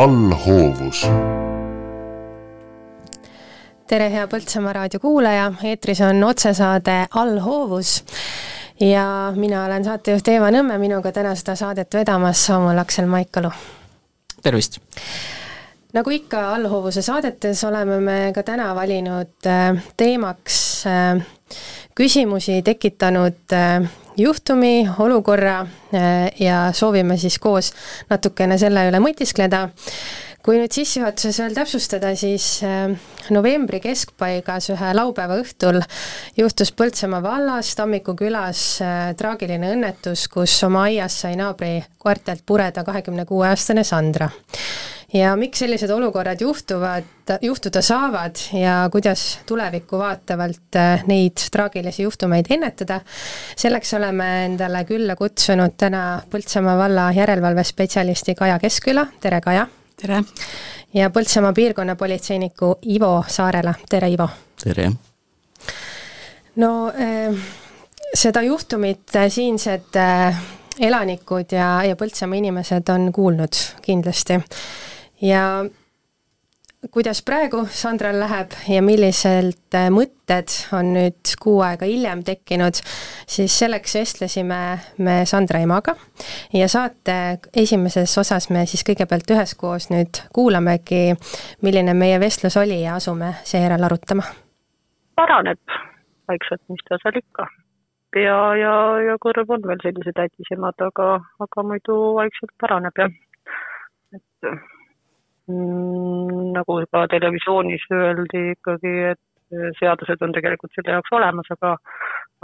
[0.00, 1.02] allhoovus.
[3.88, 8.04] tere, hea Põltsamaa raadio kuulaja, eetris on otsesaade Allhoovus
[8.80, 13.50] ja mina olen saatejuht Eeva Nõmme, minuga täna seda saadet vedamas Samuel Aksel Maikalu.
[14.42, 14.80] tervist!
[15.92, 21.20] nagu ikka allhoovuse saadetes oleme me ka täna valinud äh, teemaks äh,
[22.00, 25.66] küsimusi tekitanud äh, juhtumi, olukorra
[26.40, 27.72] ja soovime siis koos
[28.10, 29.66] natukene selle üle mõtiskleda.
[30.40, 32.94] Kui nüüd sissejuhatuses veel täpsustada, siis äh,
[33.34, 35.82] novembri keskpaigas ühe laupäeva õhtul
[36.38, 42.86] juhtus Põltsamaa vallas Tammiku külas äh, traagiline õnnetus, kus oma aias sai naabri koertelt pureda
[42.88, 44.30] kahekümne kuue aastane Sandra
[45.14, 47.04] ja miks sellised olukorrad juhtuvad,
[47.42, 53.00] juhtuda saavad ja kuidas tulevikku vaatavalt äh, neid traagilisi juhtumeid ennetada,
[53.56, 59.66] selleks oleme endale külla kutsunud täna Põltsamaa valla järelevalvespetsialisti Kaja Keskküla, tere Kaja!
[60.00, 60.22] tere!
[60.94, 64.28] ja Põltsamaa piirkonnapolitseiniku Ivo Saarela, tere Ivo!
[64.62, 64.90] tere!
[66.56, 67.34] no eh,
[68.14, 70.46] seda juhtumit eh, siinsed eh,
[70.86, 74.38] elanikud ja, ja Põltsamaa inimesed on kuulnud kindlasti
[75.22, 75.44] ja
[76.90, 82.80] kuidas praegu Sandral läheb ja millised äh, mõtted on nüüd kuu aega hiljem tekkinud,
[83.28, 84.60] siis selleks vestlesime
[85.04, 85.94] me Sandra emaga
[86.56, 87.16] ja saate
[87.52, 91.14] esimeses osas me siis kõigepealt üheskoos nüüd kuulamegi,
[91.62, 94.24] milline meie vestlus oli ja asume seejärel arutama.
[95.20, 95.60] paraneb
[96.30, 97.48] vaikselt, mis ta seal ikka.
[98.14, 101.12] pea ja, ja kõrv on veel sellised ätisemad, aga,
[101.44, 103.12] aga muidu vaikselt paraneb jah,
[104.16, 104.52] et
[106.54, 109.20] nagu juba televisioonis öeldi ikkagi, et
[109.78, 111.76] seadused on tegelikult selle jaoks olemas, aga,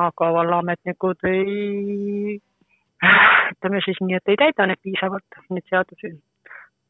[0.09, 2.39] aga vallaametnikud ei,
[3.55, 6.17] ütleme siis nii, et ei täida neid piisavalt, neid seadusi.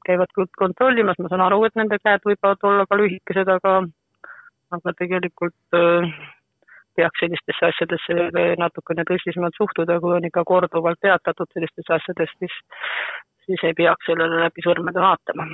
[0.06, 3.73] käivad küll kontrollimas, ma saan aru, et nende käed võivad olla ka lühikesed, aga,
[4.77, 6.07] aga tegelikult äh,
[6.95, 12.55] peaks sellistesse asjadesse natukene tõsisemalt suhtuda, kui on ikka korduvalt teatatud sellistest asjadest, siis,
[13.48, 15.48] siis ei peaks sellele läbi sõrmede vaatama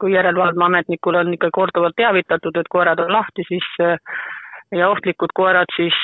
[0.00, 3.68] kui järelevalveametnikul on ikka korduvalt teavitatud, et koerad on lahti, siis
[4.74, 5.94] ja ohtlikud koerad, siis,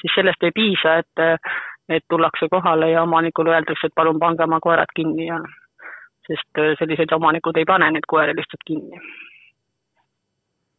[0.00, 1.44] siis sellest ei piisa, et,
[1.88, 5.38] et tullakse kohale ja omanikule öeldakse, et palun pange oma koerad kinni ja
[6.26, 9.00] sest sellised omanikud ei pane neid koeri lihtsalt kinni.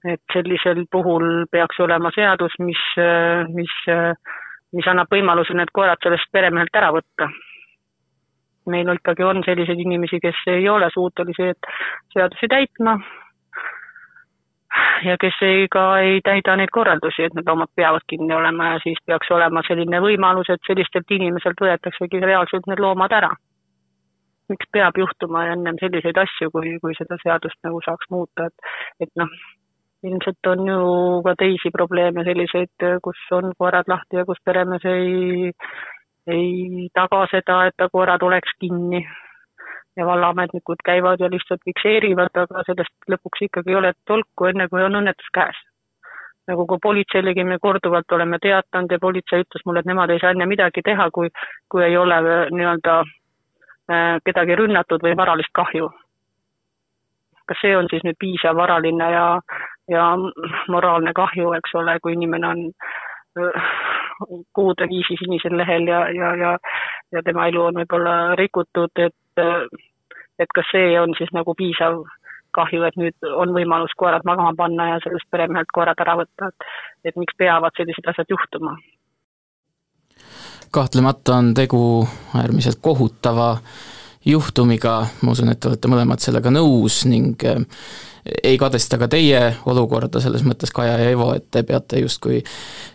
[0.06, 2.84] et sellisel puhul peaks olema seadus, mis,
[3.56, 3.74] mis,
[4.76, 7.32] mis annab võimaluse need koerad sellest peremehelt ära võtta
[8.72, 11.72] meil ikkagi on selliseid inimesi, kes ei ole suutelised
[12.14, 12.98] seadusi täitma
[15.06, 18.80] ja kes ei, ka ei täida neid korraldusi, et need loomad peavad kinni olema ja
[18.84, 23.34] siis peaks olema selline võimalus, et sellistelt inimeselt võetaksegi reaalselt need loomad ära.
[24.48, 28.70] miks peab juhtuma ennem selliseid asju, kui, kui seda seadust nagu saaks muuta, et,
[29.04, 29.34] et noh,
[30.08, 30.86] ilmselt on ju
[31.26, 35.52] ka teisi probleeme selliseid, kus on koerad lahti ja kus peremees ei,
[36.28, 39.06] ei taga seda, et koerad oleks kinni
[39.98, 44.84] ja vallaametnikud käivad ja lihtsalt fikseerivad, aga sellest lõpuks ikkagi ei ole tolku, enne kui
[44.84, 45.64] on õnnetus käes.
[46.48, 50.30] nagu ka politseilegi me korduvalt oleme teatanud ja politsei ütles mulle, et nemad ei saa
[50.32, 51.28] enne midagi teha, kui,
[51.70, 55.90] kui ei ole äh, nii-öelda äh, kedagi rünnatud või varalist kahju.
[57.48, 59.28] kas see on siis nüüd piisav varaline ja,
[59.88, 60.06] ja
[60.68, 62.64] moraalne kahju, eks ole, kui inimene on
[64.54, 66.54] kuude viisi sinisel lehel ja, ja, ja,
[67.12, 69.44] ja tema elu on võib-olla rikutud, et,
[70.40, 72.02] et kas see on siis nagu piisav
[72.58, 76.70] kahju, et nüüd on võimalus koerad magama panna ja sellest peremehelt koerad ära võtta, et,
[77.12, 78.78] et miks peavad sellised asjad juhtuma?
[80.74, 81.80] kahtlemata on tegu
[82.36, 83.54] äärmiselt kohutava
[84.28, 87.44] juhtumiga, ma usun, et te olete mõlemad sellega nõus ning
[88.44, 89.40] ei kadesta ka teie
[89.72, 92.42] olukorda selles mõttes, Kaja ja Ivo, et te peate justkui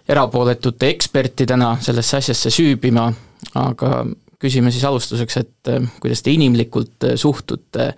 [0.08, 3.06] erapooletute ekspertidena sellesse asjasse süübima,
[3.58, 4.02] aga
[4.42, 7.92] küsime siis alustuseks, et eh, kuidas te inimlikult eh, suhtute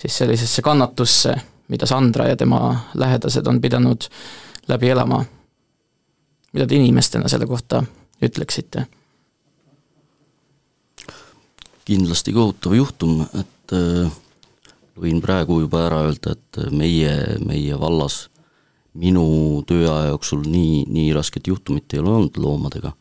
[0.00, 1.34] siis sellisesse kannatusse,
[1.68, 2.62] mida Sandra ja tema
[2.94, 4.08] lähedased on pidanud
[4.68, 5.24] läbi elama.
[6.52, 7.84] mida te inimestena selle kohta
[8.22, 8.86] ütleksite?
[11.88, 14.10] Kindlasti kohutav juhtum, et äh,
[15.00, 18.26] võin praegu juba ära öelda, et meie, meie vallas
[18.98, 22.92] minu tööaja jooksul nii, nii rasket juhtumit ei ole olnud loomadega.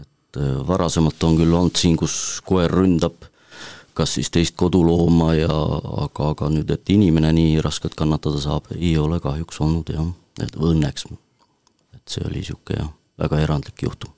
[0.00, 3.30] et äh, varasemalt on küll olnud siin, kus koer ründab
[3.94, 5.54] kas siis teist kodulooma ja
[6.04, 10.08] aga, aga nüüd, et inimene nii raskelt kannatada saab, ei ole kahjuks olnud jah,
[10.42, 11.06] et õnneks.
[11.94, 12.90] et see oli niisugune jah,
[13.22, 14.10] väga erandlik juhtum.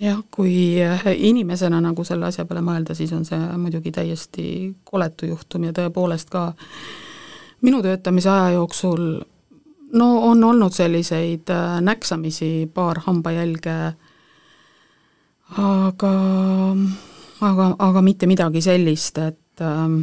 [0.00, 0.76] Jah, kui
[1.14, 4.44] inimesena nagu selle asja peale mõelda, siis on see muidugi täiesti
[4.84, 6.52] koletu juhtum ja tõepoolest ka
[7.66, 9.18] minu töötamise aja jooksul
[9.92, 13.76] no on olnud selliseid äh, näksamisi, paar hambajälge,
[15.58, 16.14] aga,
[17.40, 20.00] aga, aga mitte midagi sellist, et ähm,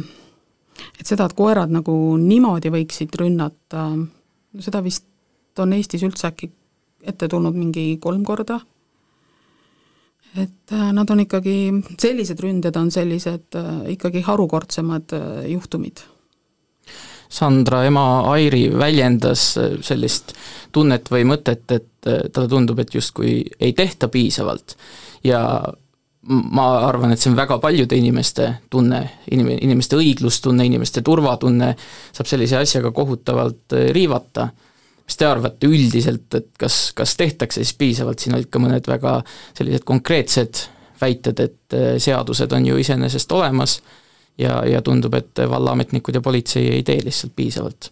[1.00, 3.88] et seda, et koerad nagu niimoodi võiksid rünnata,
[4.60, 5.06] seda vist
[5.62, 6.50] on Eestis üldse äkki
[7.06, 8.60] ette tulnud mingi kolm korda.
[10.42, 11.56] Et äh, nad on ikkagi,
[11.98, 15.16] sellised ründed on sellised äh, ikkagi harukordsemad
[15.52, 16.04] juhtumid
[17.28, 20.34] Sandra ema Airi väljendas äh, sellist
[20.74, 24.76] tunnet või mõtet, et äh, talle tundub, et justkui ei tehta piisavalt
[25.26, 25.40] ja
[26.26, 31.72] ma arvan, et see on väga paljude inimeste tunne, inim-, inimeste õiglustunne, inimeste turvatunne
[32.14, 34.50] saab sellise asjaga kohutavalt äh, riivata.
[35.06, 39.20] Mis te arvate üldiselt, et kas, kas tehtakse siis piisavalt, siin olid ka mõned väga
[39.54, 40.64] sellised konkreetsed
[41.00, 43.78] väited, et seadused on ju iseenesest olemas
[44.38, 47.90] ja, ja tundub, et vallaametnikud ja politsei ei tee lihtsalt piisavalt.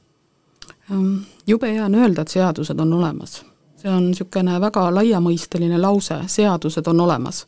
[0.90, 1.16] Ehm,
[1.46, 3.44] jube hea on öelda, et seadused on olemas.
[3.84, 7.46] see on niisugune väga laiamõisteline lause, seadused on olemas.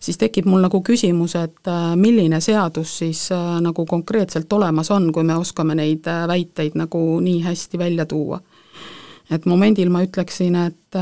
[0.00, 5.12] siis tekib mul nagu küsimus, et äh, milline seadus siis äh, nagu konkreetselt olemas on,
[5.12, 8.40] kui me oskame neid väiteid nagu nii hästi välja tuua.
[9.30, 10.98] Et momendil ma ütleksin, et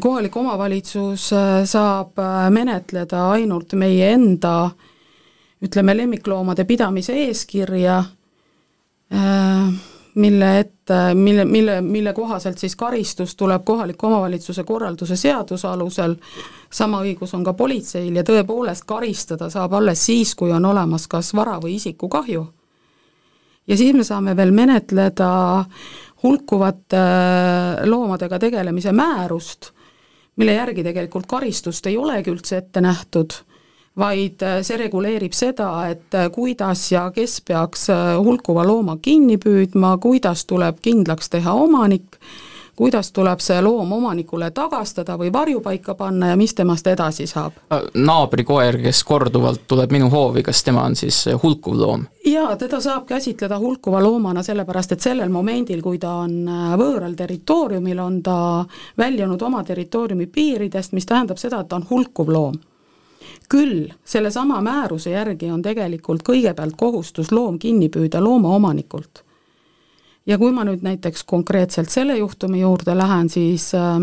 [0.00, 1.30] kohalik omavalitsus
[1.66, 2.20] saab
[2.52, 4.90] menetleda ainult meie enda äh,
[5.62, 8.04] ütleme, lemmikloomade pidamise eeskirja,
[9.14, 9.72] äh,
[10.14, 16.16] mille ette, mille, mille, mille kohaselt siis karistus tuleb kohaliku omavalitsuse korralduse seaduse alusel,
[16.72, 21.34] sama õigus on ka politseil ja tõepoolest karistada saab alles siis, kui on olemas kas
[21.34, 22.46] vara või isiku kahju.
[23.70, 25.30] Ja siis me saame veel menetleda
[26.22, 29.70] hulkuvate äh, loomadega tegelemise määrust,
[30.36, 33.40] mille järgi tegelikult karistust ei olegi üldse ette nähtud
[34.00, 37.88] vaid äh, see reguleerib seda, et äh, kuidas ja kes peaks
[38.18, 42.18] hulkuva looma kinni püüdma, kuidas tuleb kindlaks teha omanik,
[42.80, 47.58] kuidas tuleb see loom omanikule tagastada või varjupaika panna ja mis temast edasi saab?
[47.94, 52.06] naabri koer, kes korduvalt tuleb minu hoovi, kas tema on siis hulkuv loom?
[52.24, 56.48] jaa, teda saab käsitleda hulkuva loomana, sellepärast et sellel momendil, kui ta on
[56.80, 58.38] võõral territooriumil, on ta
[58.98, 62.60] väljunud oma territooriumi piiridest, mis tähendab seda, et ta on hulkuv loom
[63.50, 69.24] küll sellesama määruse järgi on tegelikult kõigepealt kohustus loom kinni püüda loomaomanikult.
[70.30, 73.98] Ja kui ma nüüd näiteks konkreetselt selle juhtumi juurde lähen, siis äh,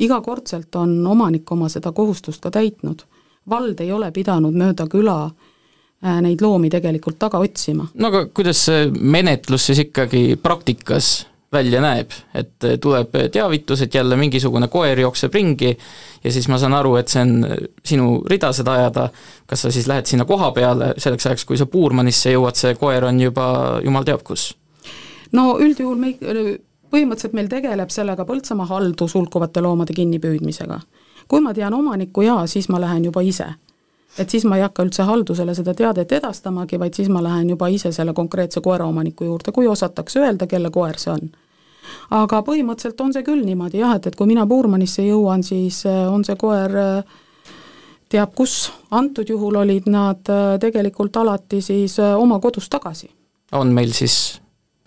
[0.00, 3.06] igakordselt on omanik oma seda kohustust ka täitnud.
[3.50, 7.88] vald ei ole pidanud mööda küla äh, neid loomi tegelikult taga otsima.
[7.94, 14.16] no aga kuidas see menetlus siis ikkagi praktikas välja näeb, et tuleb teavitus, et jälle
[14.16, 15.72] mingisugune koer jookseb ringi
[16.24, 17.32] ja siis ma saan aru, et see on
[17.84, 19.08] sinu rida seda ajada,
[19.50, 23.08] kas sa siis lähed sinna koha peale, selleks ajaks, kui sa Puurmanisse jõuad, see koer
[23.08, 23.50] on juba
[23.82, 24.52] jumal teab kus?
[25.32, 26.14] No üldjuhul me,
[26.90, 30.80] põhimõtteliselt meil tegeleb sellega Põltsamaa haldus hulkuvate loomade kinnipüüdmisega.
[31.28, 33.46] kui ma tean omanikku jaa, siis ma lähen juba ise
[34.18, 37.68] et siis ma ei hakka üldse haldusele seda teadet edastamagi, vaid siis ma lähen juba
[37.70, 41.30] ise selle konkreetse koeraomaniku juurde, kui osatakse öelda, kelle koer see on.
[42.10, 46.02] aga põhimõtteliselt on see küll niimoodi jah, et, et kui mina Puurmanisse jõuan, siis äh,
[46.12, 47.16] on see koer äh,
[48.10, 53.10] teab kus, antud juhul olid nad äh, tegelikult alati siis oma kodus tagasi.
[53.52, 54.40] on meil siis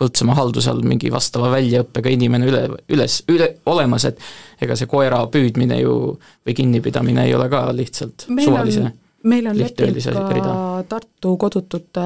[0.03, 4.19] Põltsamaa halduse all mingi vastava väljaõppega inimene üle, üles, üle, olemas, et
[4.61, 5.95] ega see koera püüdmine ju
[6.43, 8.91] või kinnipidamine ei ole ka lihtsalt meil suvalise on
[9.23, 9.97] meil on leping
[10.43, 12.01] ka Tartu kodutute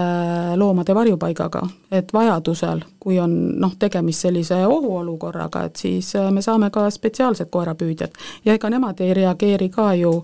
[0.55, 6.69] loomade varjupaigaga, et vajadusel, kui on noh, tegemist sellise ohuolukorraga, et siis äh, me saame
[6.69, 10.19] ka spetsiaalsed koerapüüdjad ja ega nemad ei reageeri ka ju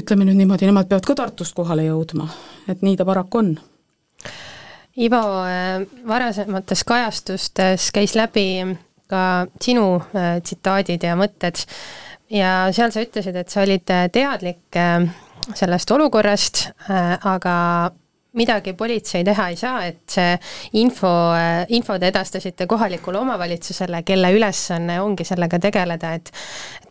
[0.00, 2.30] ütleme nüüd niimoodi, nemad peavad ka Tartust kohale jõudma,
[2.68, 3.52] et nii ta paraku on.
[4.96, 8.64] Ivo, äh, varasemates kajastustes käis läbi
[9.08, 11.64] ka sinu äh, tsitaadid ja mõtted.
[12.32, 14.80] Ja seal sa ütlesid, et sa olid teadlik
[15.54, 17.56] sellest olukorrast, äh, aga
[18.32, 20.36] midagi politsei teha ei saa, et see
[20.80, 26.32] info, äh, info te edastasite kohalikule omavalitsusele, kelle ülesanne ongi sellega tegeleda, et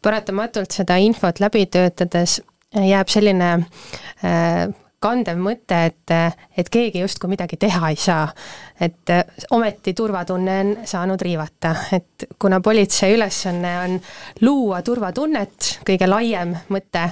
[0.03, 2.39] paratamatult seda infot läbi töötades
[2.71, 3.51] jääb selline
[4.23, 4.67] äh,
[5.01, 6.13] kandev mõte, et,
[6.57, 8.27] et keegi justkui midagi teha ei saa.
[8.81, 9.13] et
[9.51, 13.97] ometi turvatunne on saanud riivata, et kuna politsei ülesanne on
[14.41, 17.07] luua turvatunnet, kõige laiem mõte,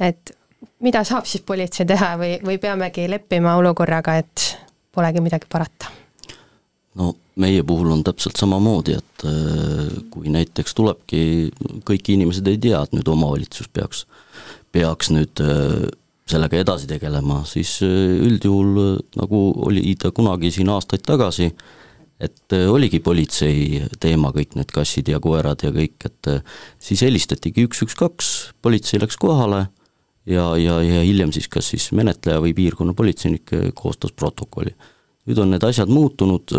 [0.00, 0.34] et
[0.80, 4.46] mida saab siis politsei teha või, või peamegi leppima olukorraga, et
[4.92, 5.92] polegi midagi parata?
[7.00, 9.24] no meie puhul on täpselt samamoodi, et
[10.10, 11.22] kui näiteks tulebki,
[11.88, 14.04] kõik inimesed ei tea, et nüüd omavalitsus peaks,
[14.74, 15.40] peaks nüüd
[16.30, 21.50] sellega edasi tegelema, siis üldjuhul nagu oli ta kunagi siin aastaid tagasi,
[22.20, 26.32] et oligi politsei teema, kõik need kassid ja koerad ja kõik, et
[26.82, 28.32] siis helistatigi üks, üks, kaks,
[28.62, 29.66] politsei läks kohale
[30.28, 34.74] ja, ja, ja hiljem siis kas siis menetleja või piirkonnapolitseinik koostas protokolli.
[35.28, 36.52] nüüd on need asjad muutunud,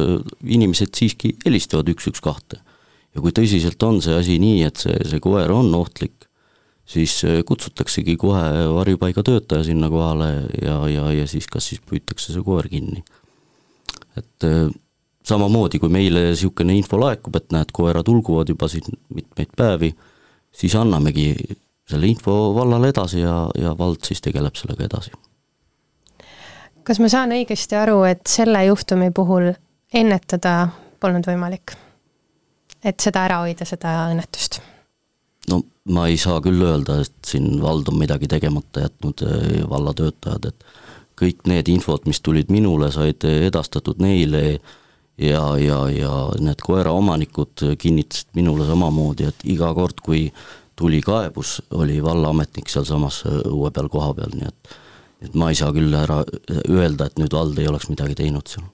[0.46, 2.62] inimesed siiski helistavad üks, üks, kahte.
[3.16, 6.28] ja kui tõsiselt on see asi nii, et see, see koer on ohtlik,
[6.92, 8.44] siis kutsutaksegi kohe
[8.76, 10.30] varjupaiga töötaja sinna kohale
[10.62, 13.04] ja, ja, ja siis kas siis püütakse see koer kinni.
[14.20, 14.48] et
[15.24, 19.92] samamoodi, kui meile niisugune info laekub, et näed, koerad ulguvad juba siin mitmeid päevi,
[20.52, 21.34] siis annamegi
[21.90, 25.14] selle info vallale edasi ja, ja vald siis tegeleb sellega edasi.
[26.84, 29.52] kas ma saan õigesti aru, et selle juhtumi puhul
[29.94, 30.56] ennetada
[31.00, 31.76] polnud võimalik?
[32.84, 34.62] et seda ära hoida, seda õnnetust?
[35.50, 40.46] no ma ei saa küll öelda, et siin vald on midagi tegemata jätnud, eh, vallatöötajad,
[40.46, 40.66] et
[41.22, 44.44] kõik need infod, mis tulid minule, said edastatud neile
[45.18, 50.28] ja, ja, ja need koeraomanikud kinnitasid minule samamoodi, et iga kord, kui
[50.76, 54.80] tuli kaebus, oli vallaametnik sealsamas õue peal kohapeal, nii et
[55.22, 56.24] et ma ei saa küll ära
[56.66, 58.66] öelda, et nüüd vald ei oleks midagi teinud seal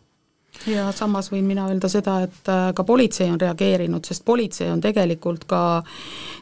[0.65, 4.81] ja samas võin mina öelda seda, et äh, ka politsei on reageerinud, sest politsei on
[4.81, 5.61] tegelikult ka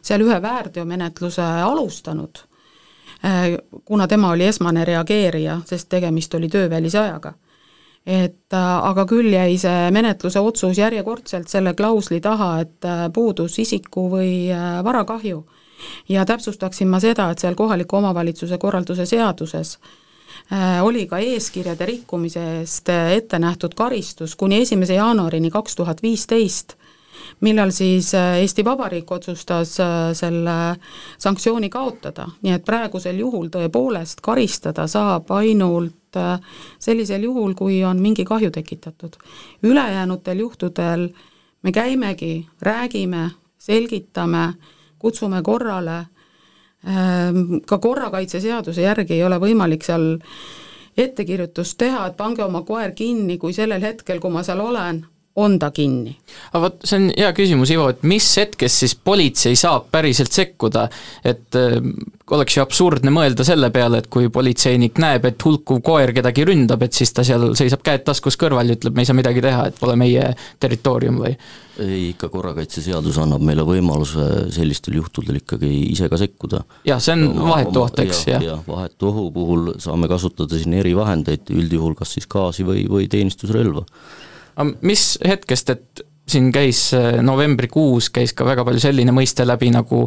[0.01, 2.43] seal ühe väärteomenetluse alustanud,
[3.25, 7.33] äh, kuna tema oli esmane reageerija, sest tegemist oli töövälise ajaga.
[8.05, 14.09] et äh, aga küll jäi see menetluse otsus järjekordselt selle klausli taha, et puudus isiku
[14.11, 14.49] või
[14.83, 15.45] varakahju
[16.09, 19.79] ja täpsustaksin ma seda, et seal kohaliku omavalitsuse korralduse seaduses
[20.81, 26.75] oli ka eeskirjade rikkumise eest äh, ette nähtud karistus kuni esimese jaanuarini kaks tuhat viisteist,
[27.41, 29.77] millal siis äh, Eesti Vabariik otsustas
[30.13, 30.57] selle
[31.17, 35.93] sanktsiooni kaotada, nii et praegusel juhul tõepoolest karistada saab ainult
[36.79, 39.17] sellisel juhul, kui on mingi kahju tekitatud.
[39.63, 41.09] ülejäänutel juhtudel
[41.63, 44.53] me käimegi, räägime, selgitame
[44.99, 46.05] kutsume korrale,
[46.85, 50.19] ka korrakaitseseaduse järgi ei ole võimalik seal
[50.97, 55.01] ettekirjutust teha, et pange oma koer kinni, kui sellel hetkel, kui ma seal olen,
[55.35, 56.13] on ta kinni.
[56.53, 60.87] aga vot, see on hea küsimus, Ivo, et mis hetkest siis politsei saab päriselt sekkuda,
[61.25, 61.79] et äh,
[62.31, 66.81] oleks ju absurdne mõelda selle peale, et kui politseinik näeb, et hulkuv koer kedagi ründab,
[66.85, 69.67] et siis ta seal seisab käed taskus kõrval ja ütleb, me ei saa midagi teha,
[69.69, 71.35] et pole meie territoorium või?
[71.75, 76.63] ei, ikka korrakaitseseadus annab meile võimaluse sellistel juhtudel ikkagi ise ka sekkuda.
[76.87, 78.57] jah, see on oma, vahetu oht, eks, jah ja,.
[78.67, 83.85] vahetu ohu puhul saame kasutada siin erivahendeid, üldjuhul kas siis gaasi või, või teenistusrelva
[84.55, 89.69] aga mis hetkest, et siin käis äh, novembrikuus, käis ka väga palju selline mõiste läbi
[89.73, 90.05] nagu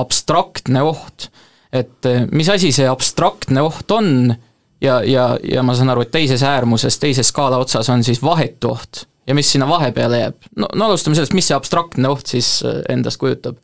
[0.00, 1.28] abstraktne oht.
[1.72, 4.34] Et äh, mis asi see abstraktne oht on
[4.82, 8.74] ja, ja, ja ma saan aru, et teises äärmuses, teises skaala otsas on siis vahetu
[8.74, 10.48] oht ja mis sinna vahepeale jääb?
[10.56, 13.60] no, no alustame sellest, mis see abstraktne oht siis äh, endast kujutab?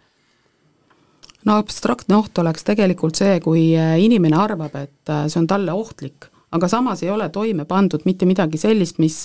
[1.44, 6.68] no abstraktne oht oleks tegelikult see, kui inimene arvab, et see on talle ohtlik, aga
[6.68, 9.22] samas ei ole toime pandud mitte midagi sellist, mis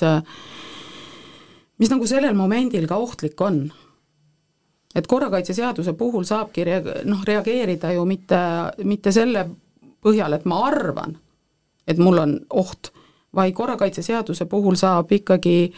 [1.81, 3.65] mis nagu sellel momendil ka ohtlik on.
[4.95, 8.39] Et korrakaitseseaduse puhul saabki rea-, noh, reageerida ju mitte,
[8.83, 9.47] mitte selle
[10.03, 11.15] põhjal, et ma arvan,
[11.88, 12.91] et mul on oht,
[13.35, 15.73] vaid korrakaitseseaduse puhul saab ikkagi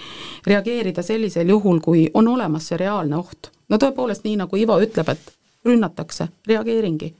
[0.48, 3.52] reageerida sellisel juhul, kui on olemas see reaalne oht.
[3.70, 5.32] no tõepoolest, nii nagu Ivo ütleb, et
[5.66, 7.14] rünnatakse, reageeringi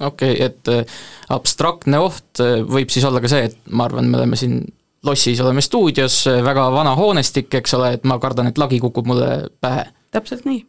[0.00, 0.96] okei okay,, et äh,
[1.32, 4.60] abstraktne oht äh, võib siis olla ka see, et ma arvan, me oleme siin
[5.06, 9.28] lossis oleme stuudios, väga vana hoonestik, eks ole, et ma kardan, et lagi kukub mulle
[9.60, 9.86] pähe.
[10.10, 10.64] täpselt nii.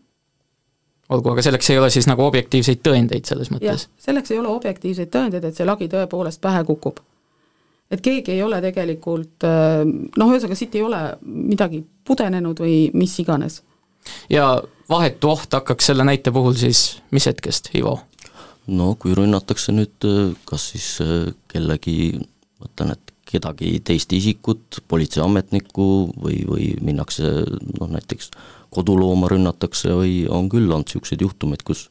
[1.09, 3.87] Olgu, aga selleks ei ole siis nagu objektiivseid tõendeid selles mõttes?
[4.03, 6.99] selleks ei ole objektiivseid tõendeid, et see lagi tõepoolest pähe kukub.
[7.91, 13.61] et keegi ei ole tegelikult noh, ühesõnaga siit ei ole midagi pudenenud või mis iganes.
[14.29, 14.49] ja
[14.89, 17.99] vahetu oht hakkaks selle näite puhul siis mis hetkest, Ivo?
[18.67, 20.09] no kui rünnatakse nüüd
[20.45, 20.89] kas siis
[21.47, 22.17] kellegi,
[22.59, 27.27] mõtlen, et kedagi teist isikut, politseiametnikku või, või minnakse
[27.79, 28.31] noh, näiteks
[28.77, 31.87] kodulooma rünnatakse või on küll olnud niisuguseid juhtumeid, kus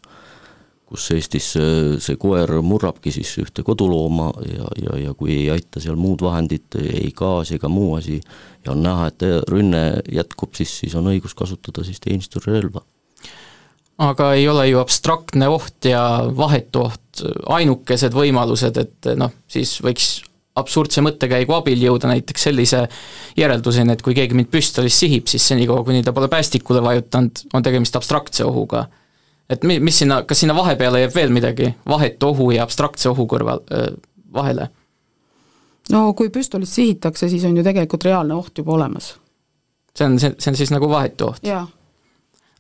[0.87, 1.71] kus Eestis see,
[2.03, 6.79] see koer murrabki siis ühte kodulooma ja, ja, ja kui ei aita seal muud vahendid,
[6.79, 8.21] ei gaas ega muu asi,
[8.65, 12.85] ja on näha, et rünne jätkub, siis, siis on õigus kasutada siis teenistusrelva.
[13.99, 16.05] aga ei ole ju abstraktne oht ja
[16.37, 20.21] vahetu oht ainukesed võimalused, et noh, siis võiks
[20.57, 22.85] absurdse mõttekäigu abil jõuda näiteks sellise
[23.37, 27.67] järelduseni, et kui keegi mind püstolist sihib, siis senikaua, kuni ta pole päästikule vajutanud, on
[27.67, 28.87] tegemist abstraktse ohuga.
[29.51, 33.29] et mi-, mis sinna, kas sinna vahepeale jääb veel midagi, vahetu ohu ja abstraktse ohu
[33.31, 33.63] kõrval,
[34.33, 34.69] vahele?
[35.93, 39.15] no kui püstolist sihitakse, siis on ju tegelikult reaalne oht juba olemas.
[39.95, 41.45] see on, see, see on siis nagu vahetu oht?
[41.47, 41.67] jaa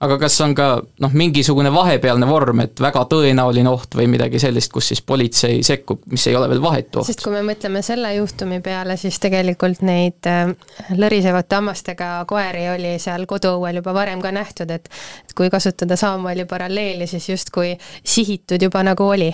[0.00, 0.66] aga kas on ka
[1.00, 6.02] noh, mingisugune vahepealne vorm, et väga tõenäoline oht või midagi sellist, kus siis politsei sekkub,
[6.12, 7.08] mis ei ole veel vahetu oht?
[7.08, 10.52] sest kui me mõtleme selle juhtumi peale, siis tegelikult neid äh,
[10.92, 14.90] lõrisevate hammastega koeri oli seal koduõuel juba varem ka nähtud, et
[15.24, 19.32] et kui kasutada samamoodi paralleeli, siis justkui sihitud juba nagu oli.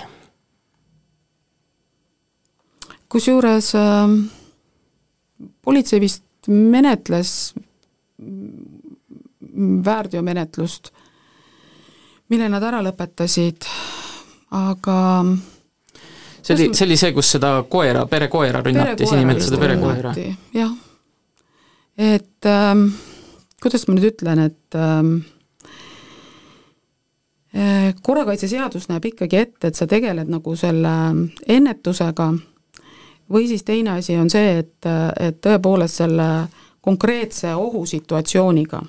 [3.12, 4.14] kusjuures äh,
[5.62, 7.52] politsei vist menetles
[9.84, 10.92] väärteomenetlust,
[12.32, 13.66] mille nad ära lõpetasid,
[14.56, 14.98] aga
[16.42, 20.14] see oli, see oli see, kus seda koera, perekoera rünnati, siis nimetati seda perekoera?
[20.56, 20.72] jah.
[21.98, 22.86] et ähm,
[23.62, 25.12] kuidas ma nüüd ütlen, et ähm,
[27.54, 30.94] äh, korrakaitseseadus näeb ikkagi ette, et sa tegeled nagu selle
[31.46, 32.32] ennetusega
[33.32, 34.90] või siis teine asi on see, et,
[35.20, 36.28] et tõepoolest selle
[36.82, 38.82] konkreetse ohusituatsiooniga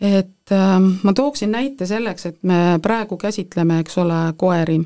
[0.00, 4.80] et äh, ma tooksin näite selleks, et me praegu käsitleme, eks ole, koeri.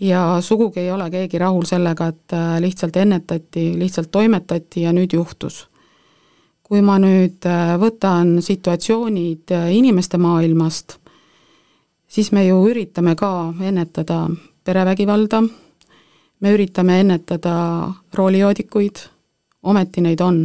[0.00, 5.12] Ja sugugi ei ole keegi rahul sellega, et äh, lihtsalt ennetati, lihtsalt toimetati ja nüüd
[5.12, 5.66] juhtus.
[6.68, 10.98] kui ma nüüd äh, võtan situatsioonid äh, inimeste maailmast,
[12.06, 14.26] siis me ju üritame ka ennetada
[14.64, 15.40] perevägivalda,
[16.40, 17.54] me üritame ennetada
[18.14, 19.00] roolijoodikuid,
[19.62, 20.42] ometi neid on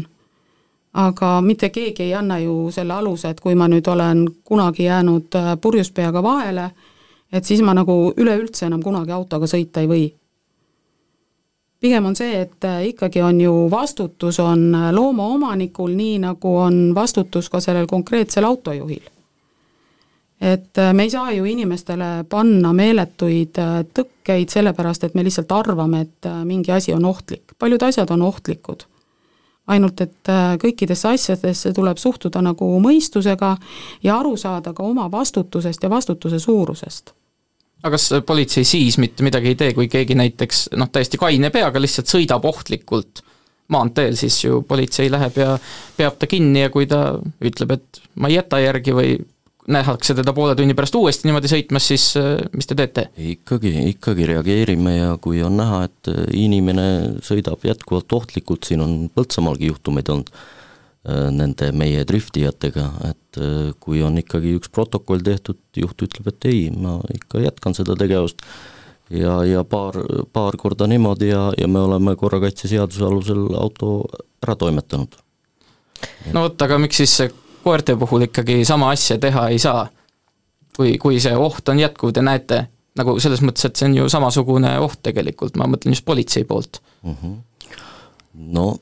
[0.93, 5.35] aga mitte keegi ei anna ju selle aluse, et kui ma nüüd olen kunagi jäänud
[5.35, 6.69] äh, purjus peaga vahele,
[7.33, 10.03] et siis ma nagu üleüldse enam kunagi autoga sõita ei või.
[11.83, 16.95] pigem on see, et äh, ikkagi on ju vastutus on äh, loomaomanikul, nii nagu on
[16.95, 19.09] vastutus ka sellel konkreetsel autojuhil.
[20.41, 23.57] et me ei saa ju inimestele panna meeletuid
[23.93, 28.83] tõkkeid sellepärast, et me lihtsalt arvame, et mingi asi on ohtlik, paljud asjad on ohtlikud
[29.71, 33.55] ainult et äh, kõikidesse asjadesse tuleb suhtuda nagu mõistusega
[34.03, 37.13] ja aru saada ka oma vastutusest ja vastutuse suurusest.
[37.83, 41.81] aga kas politsei siis mitte midagi ei tee, kui keegi näiteks noh, täiesti kaine peaga
[41.81, 43.23] lihtsalt sõidab ohtlikult
[43.71, 45.57] maanteel, siis ju politsei läheb ja
[45.97, 49.15] peab ta kinni ja kui ta ütleb, et ma ei jäta järgi või
[49.67, 53.07] nähakse teda poole tunni pärast uuesti niimoodi sõitmas, siis äh, mis te teete?
[53.17, 56.87] ikkagi, ikkagi reageerime ja kui on näha, et äh, inimene
[57.23, 63.41] sõidab jätkuvalt ohtlikult, siin on Põltsamaalgi juhtumeid olnud äh, nende meie driftijatega, et
[63.81, 68.43] kui on ikkagi üks protokoll tehtud, juht ütleb, et ei, ma ikka jätkan seda tegevust,
[69.09, 69.97] ja, ja paar,
[70.35, 74.03] paar korda niimoodi ja, ja me oleme korrakaitseseaduse alusel auto
[74.43, 75.17] ära toimetanud.
[76.35, 77.31] no vot, aga miks siis see
[77.63, 79.87] koerte puhul ikkagi sama asja teha ei saa.
[80.77, 82.63] kui, kui see oht on jätkuv, te näete,
[82.97, 86.81] nagu selles mõttes, et see on ju samasugune oht tegelikult, ma mõtlen just politsei poolt
[87.03, 87.15] mm.
[87.21, 87.35] -hmm.
[88.55, 88.75] no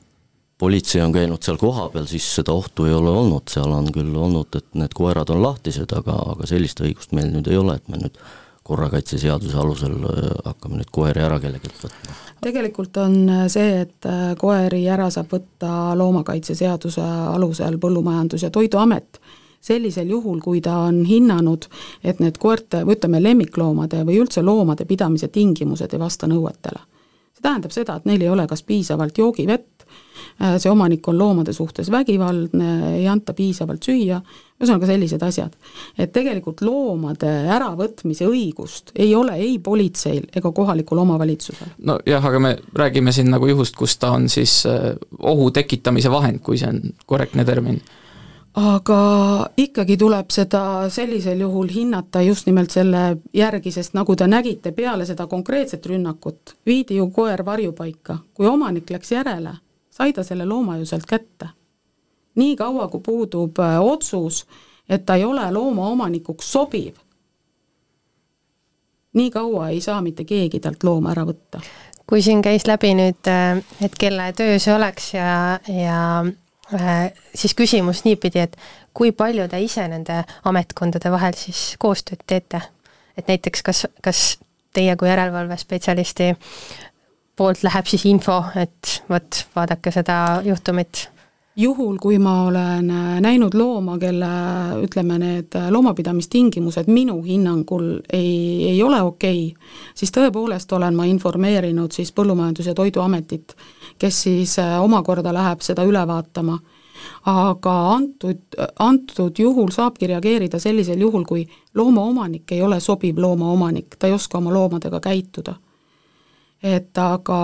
[0.62, 4.54] politsei on käinud seal kohapeal, siis seda ohtu ei ole olnud, seal on küll olnud,
[4.56, 7.98] et need koerad on lahtised, aga, aga sellist õigust meil nüüd ei ole, et me
[7.98, 8.20] nüüd
[8.62, 14.32] korrakaitseseaduse alusel äh, hakkame nüüd koeri ära kellelgi võtma tegelikult on äh, see, et äh,
[14.38, 17.02] koeri ära saab võtta loomakaitseseaduse
[17.34, 19.20] alusel Põllumajandus- ja Toiduamet,
[19.62, 21.68] sellisel juhul, kui ta on hinnanud,
[22.04, 26.82] et need koerte või ütleme, lemmikloomade või üldse loomade pidamise tingimused ei vasta nõuetele.
[27.32, 29.71] see tähendab seda, et neil ei ole kas piisavalt joogivett,
[30.58, 34.18] see omanik on loomade suhtes vägivaldne, ei anta piisavalt süüa,
[34.62, 35.56] ühesõnaga sellised asjad.
[35.98, 41.74] et tegelikult loomade äravõtmise õigust ei ole ei politseil ega kohalikul omavalitsusel.
[41.78, 46.40] nojah, aga me räägime siin nagu juhust, kus ta on siis äh, ohu tekitamise vahend,
[46.42, 47.82] kui see on korrektne termin
[48.58, 48.98] aga
[49.56, 55.06] ikkagi tuleb seda sellisel juhul hinnata just nimelt selle järgi, sest nagu te nägite, peale
[55.08, 59.54] seda konkreetset rünnakut viidi ju koer varjupaika, kui omanik läks järele,
[59.92, 61.48] sai ta selle looma ju sealt kätte.
[62.34, 64.46] nii kaua, kui puudub äh, otsus,
[64.88, 66.96] et ta ei ole loomaomanikuks sobiv,
[69.12, 71.60] nii kaua ei saa mitte keegi talt looma ära võtta.
[72.06, 75.98] kui siin käis läbi nüüd, äh, et kelle töö see oleks ja, ja
[76.74, 78.56] äh, siis küsimus niipidi, et
[78.94, 82.62] kui palju te ise nende ametkondade vahel siis koostööd teete?
[83.16, 84.38] et näiteks kas, kas
[84.72, 86.32] teie kui järelevalvespetsialisti
[87.36, 91.08] poolt läheb siis info, et vot, vaadake seda juhtumit?
[91.56, 94.28] juhul, kui ma olen äh, näinud looma, kelle
[94.84, 101.92] ütleme, need loomapidamistingimused minu hinnangul ei, ei ole okei okay,, siis tõepoolest olen ma informeerinud
[101.92, 103.56] siis Põllumajandus- ja Toiduametit,
[103.98, 106.58] kes siis äh, omakorda läheb seda üle vaatama.
[107.26, 108.40] aga antud,
[108.78, 114.38] antud juhul saabki reageerida sellisel juhul, kui loomaomanik ei ole sobiv loomaomanik, ta ei oska
[114.38, 115.54] oma loomadega käituda.
[116.62, 117.40] Et aga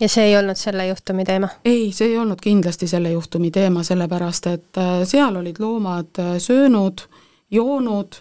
[0.00, 1.48] ja see ei olnud selle juhtumi teema?
[1.64, 6.36] ei, see ei olnud kindlasti selle juhtumi teema, sellepärast et äh, seal olid loomad äh,
[6.38, 7.06] söönud,
[7.50, 8.20] joonud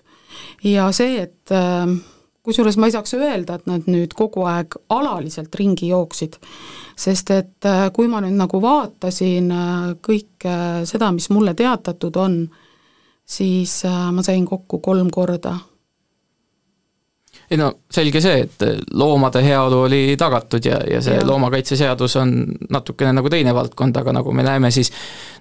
[0.64, 1.96] ja see, et äh,
[2.44, 6.38] kusjuures ma ei saaks öelda, et nad nüüd kogu aeg alaliselt ringi jooksid,
[6.96, 9.50] sest et kui ma nüüd nagu vaatasin
[10.06, 12.44] kõike seda, mis mulle teatatud on,
[13.26, 13.80] siis
[14.14, 15.56] ma sain kokku kolm korda
[17.52, 18.66] ei no selge see, et
[18.98, 21.26] loomade heaolu oli tagatud ja, ja see ja.
[21.28, 22.36] loomakaitseseadus on
[22.74, 24.92] natukene nagu teine valdkond, aga nagu me näeme, siis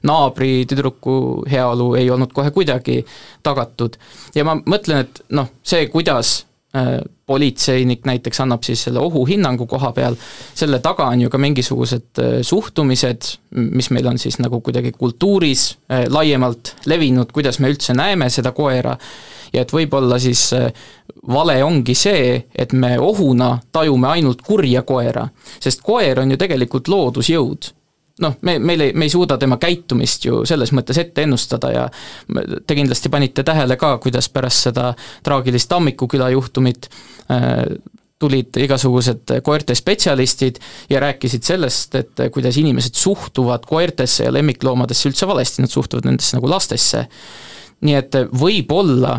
[0.05, 3.01] naabri tüdruku heaolu ei olnud kohe kuidagi
[3.43, 3.97] tagatud.
[4.35, 6.37] ja ma mõtlen, et noh, see, kuidas
[6.77, 10.17] äh, politseinik näiteks annab siis selle ohuhinnangu koha peal,
[10.55, 15.71] selle taga on ju ka mingisugused äh, suhtumised, mis meil on siis nagu kuidagi kultuuris
[15.89, 18.99] äh, laiemalt levinud, kuidas me üldse näeme seda koera
[19.55, 20.69] ja et võib-olla siis äh,
[21.29, 25.29] vale ongi see, et me ohuna tajume ainult kurja koera,
[25.61, 27.71] sest koer on ju tegelikult loodusjõud
[28.23, 31.89] noh, me, meil ei, me ei suuda tema käitumist ju selles mõttes ette ennustada ja
[32.67, 34.93] te kindlasti panite tähele ka, kuidas pärast seda
[35.27, 36.89] traagilist Tammiku küla juhtumit
[37.33, 37.65] äh,
[38.25, 40.61] tulid igasugused koerte spetsialistid
[40.91, 46.39] ja rääkisid sellest, et kuidas inimesed suhtuvad koertesse ja lemmikloomadesse üldse valesti, nad suhtuvad nendesse
[46.39, 47.07] nagu lastesse.
[47.85, 49.19] nii et võib-olla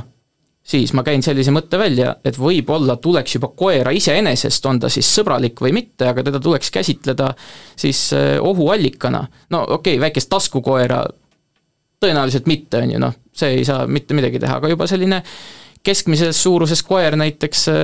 [0.66, 5.08] siis ma käin sellise mõtte välja, et võib-olla tuleks juba koera iseenesest, on ta siis
[5.18, 7.30] sõbralik või mitte, aga teda tuleks käsitleda
[7.78, 9.26] siis äh, ohuallikana.
[9.54, 11.04] no okei okay,, väikest taskukoera
[12.02, 15.22] tõenäoliselt mitte, on ju, noh, see ei saa mitte midagi teha, aga juba selline
[15.86, 17.82] keskmises suuruses koer näiteks äh,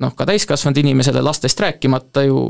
[0.00, 2.46] noh, ka täiskasvanud inimesele lastest rääkimata ju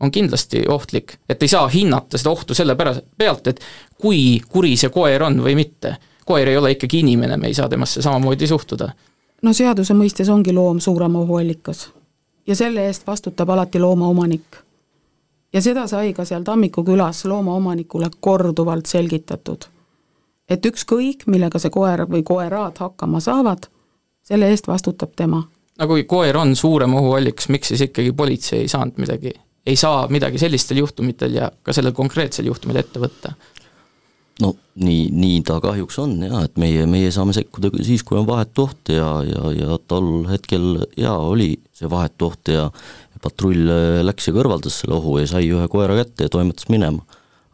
[0.00, 3.60] on kindlasti ohtlik, et ei saa hinnata seda ohtu selle pärast, pealt, et
[4.00, 5.96] kui kuri see koer on või mitte.
[6.24, 8.88] koer ei ole ikkagi inimene, me ei saa temasse samamoodi suhtuda
[9.42, 11.88] no seaduse mõistes ongi loom suurem ohuallikas
[12.46, 14.56] ja selle eest vastutab alati loomaomanik.
[15.52, 19.64] ja seda sai ka seal Tammiku külas loomaomanikule korduvalt selgitatud.
[20.48, 23.68] et ükskõik, millega see koer või koerad hakkama saavad,
[24.22, 25.42] selle eest vastutab tema.
[25.78, 29.32] no kui koer on suurem ohuallikas, miks siis ikkagi politsei ei saanud midagi,
[29.66, 33.32] ei saa midagi sellistel juhtumitel ja ka sellel konkreetsel juhtumil ette võtta?
[34.40, 38.26] No nii, nii ta kahjuks on jah, et meie, meie saame sekkuda siis, kui on
[38.28, 42.68] vahetu oht ja, ja, ja tol hetkel jaa, oli see vahetu oht ja
[43.20, 43.68] patrull
[44.06, 47.04] läks ja kõrvaldas selle ohu ja sai ühe koera kätte ja toimetas minema.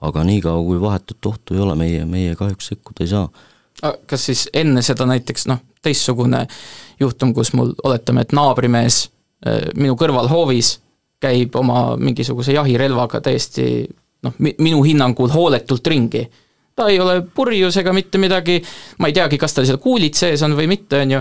[0.07, 3.29] aga niikaua, kui vahetut ohtu ei ole, meie, meie kahjuks sekkuda ei saa.
[4.07, 6.47] kas siis enne seda näiteks noh, teistsugune
[7.01, 9.07] juhtum, kus mul oletame, et naabrimees
[9.47, 10.77] äh, minu kõrval hoovis
[11.21, 13.87] käib oma mingisuguse jahirelvaga täiesti
[14.23, 16.27] noh, minu hinnangul hooletult ringi
[16.77, 18.61] ta ei ole purjus ega mitte midagi,
[19.01, 21.21] ma ei teagi, kas tal seal kuulid sees on või mitte, on ju,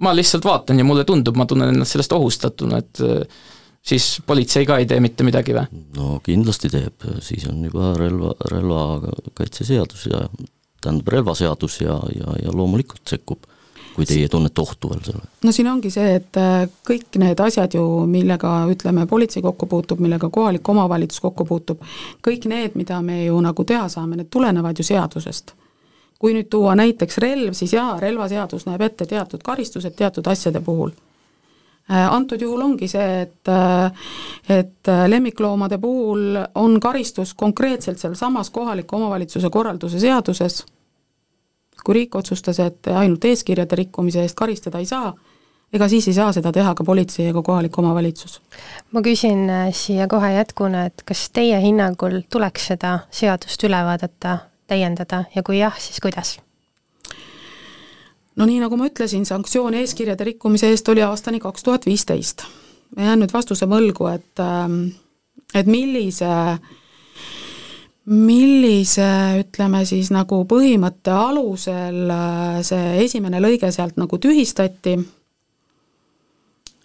[0.00, 3.42] ma lihtsalt vaatan ja mulle tundub, ma tunnen ennast sellest ohustatuna, et äh,
[3.82, 5.82] siis politsei ka ei tee mitte midagi või?
[5.96, 10.24] no kindlasti teeb, siis on juba relva, relvakaitseseadus ja
[10.80, 13.48] tähendab relvaseadus ja, ja, ja loomulikult sekkub
[13.94, 15.28] kui teie tunnete ohtu veel selle?
[15.44, 20.02] no siin ongi see, et äh, kõik need asjad ju, millega ütleme, politsei kokku puutub,
[20.02, 21.84] millega kohalik omavalitsus kokku puutub,
[22.26, 25.54] kõik need, mida me ju nagu teha saame, need tulenevad ju seadusest.
[26.20, 30.90] kui nüüd tuua näiteks relv, siis jaa, relvaseadus näeb ette teatud karistused teatud asjade puhul
[30.90, 33.92] äh, antud juhul ongi see, et äh,
[34.58, 40.64] et lemmikloomade puhul on karistus konkreetselt sealsamas kohaliku omavalitsuse korralduse seaduses
[41.84, 45.12] kui riik otsustas, et ainult eeskirjade rikkumise eest karistada ei saa,
[45.72, 48.40] ega siis ei saa seda teha ka politsei ega kohalik omavalitsus.
[48.92, 54.38] ma küsin äh, siia kohe jätkuna, et kas teie hinnangul tuleks seda seadust üle vaadata,
[54.70, 56.38] täiendada ja kui jah, siis kuidas?
[58.36, 62.44] no nii, nagu ma ütlesin, sanktsioon eeskirjade rikkumise eest oli aastani kaks tuhat viisteist.
[62.96, 64.82] ma jään nüüd vastuse võlgu, et ähm,
[65.54, 66.60] et millise äh,
[68.10, 69.06] millise,
[69.44, 74.96] ütleme siis nagu põhimõtte alusel äh, see esimene lõige sealt nagu tühistati,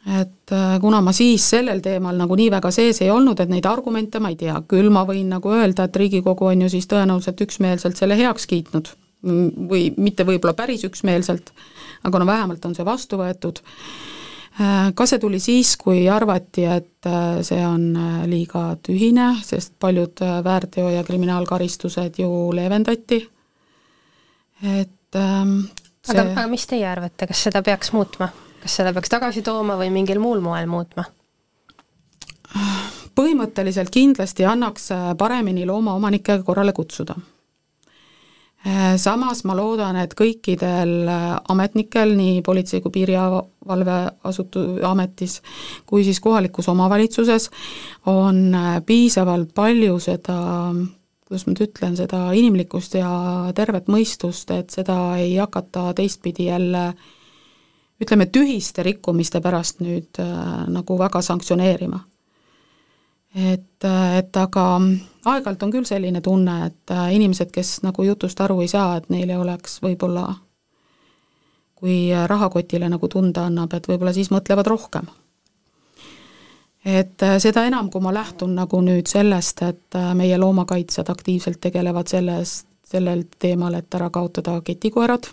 [0.05, 3.65] et äh, kuna ma siis sellel teemal nagu nii väga sees ei olnud, et neid
[3.65, 7.41] argumente ma ei tea, küll ma võin nagu öelda, et Riigikogu on ju siis tõenäoliselt
[7.47, 8.93] üksmeelselt selle heaks kiitnud.
[9.25, 11.49] Või mitte võib-olla päris üksmeelselt,
[12.05, 13.63] aga no vähemalt on see vastu võetud
[14.55, 17.07] Ka see tuli siis, kui arvati, et
[17.43, 17.89] see on
[18.31, 23.19] liiga tühine, sest paljud väärteo- ja kriminaalkaristused ju leevendati,
[24.63, 25.57] et ähm,
[25.99, 26.15] see...
[26.15, 28.31] aga, aga mis teie arvate, kas seda peaks muutma?
[28.63, 31.03] kas seda peaks tagasi tooma või mingil muul moel muutma?
[33.15, 37.15] põhimõtteliselt kindlasti annaks paremini loomaomanikke korrale kutsuda.
[38.97, 41.05] Samas ma loodan, et kõikidel
[41.53, 45.35] ametnikel, nii Politsei- kui Piirivalveasutu-, ametis
[45.85, 47.49] kui siis kohalikus omavalitsuses,
[48.09, 50.39] on piisavalt palju seda
[51.25, 53.11] kuidas ma nüüd ütlen, seda inimlikkust ja
[53.57, 56.87] tervet mõistust, et seda ei hakata teistpidi jälle
[58.01, 62.03] ütleme, tühiste rikkumiste pärast nüüd äh, nagu väga sanktsioneerima
[63.35, 63.83] et,
[64.17, 64.65] et aga
[65.25, 69.09] aeg-ajalt on küll selline tunne, et äh, inimesed, kes nagu jutust aru ei saa, et
[69.13, 70.29] neile oleks võib-olla,
[71.75, 75.11] kui rahakotile nagu tunda annab, et võib-olla siis mõtlevad rohkem.
[76.85, 81.59] et äh, seda enam, kui ma lähtun nagu nüüd sellest, et äh, meie loomakaitsjad aktiivselt
[81.61, 85.27] tegelevad selles, sellel teemal, et ära kaotada ketikoerad,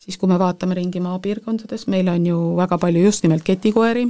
[0.00, 4.08] siis kui me vaatame ringi maapiirkondades, meil on ju väga palju just nimelt ketikoeri,